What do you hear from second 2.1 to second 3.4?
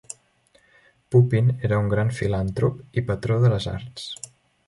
filantrop i patró